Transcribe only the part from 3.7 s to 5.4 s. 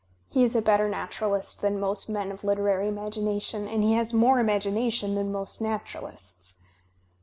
he has more imagination than